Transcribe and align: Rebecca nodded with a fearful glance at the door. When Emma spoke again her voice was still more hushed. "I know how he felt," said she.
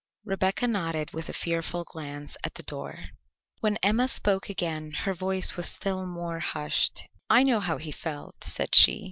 Rebecca 0.25 0.65
nodded 0.65 1.13
with 1.13 1.29
a 1.29 1.31
fearful 1.31 1.83
glance 1.83 2.35
at 2.43 2.55
the 2.55 2.63
door. 2.63 3.09
When 3.59 3.77
Emma 3.83 4.07
spoke 4.07 4.49
again 4.49 4.93
her 5.03 5.13
voice 5.13 5.55
was 5.55 5.69
still 5.69 6.07
more 6.07 6.39
hushed. 6.39 7.07
"I 7.29 7.43
know 7.43 7.59
how 7.59 7.77
he 7.77 7.91
felt," 7.91 8.43
said 8.43 8.73
she. 8.73 8.99